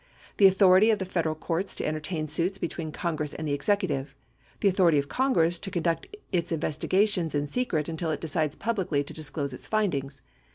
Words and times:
The 0.37 0.47
authority 0.47 0.89
of 0.89 0.97
the 0.97 1.05
Federal 1.05 1.35
courts 1.35 1.75
to 1.75 1.85
entertain 1.85 2.27
suits 2.27 2.57
between 2.57 2.91
Congress 2.91 3.35
and 3.35 3.47
the 3.47 3.53
executive. 3.53 4.15
The 4.61 4.67
authority 4.67 4.97
of 4.97 5.07
Congress 5.07 5.59
to 5.59 5.69
conduct 5.69 6.07
its 6.31 6.51
investigations 6.51 7.35
in 7.35 7.45
secret 7.45 7.87
until 7.87 8.09
it 8.09 8.19
decides 8.19 8.55
publicly 8.55 9.03
to 9.03 9.13
disclose 9.13 9.53
its 9.53 9.67
findings. 9.67 10.23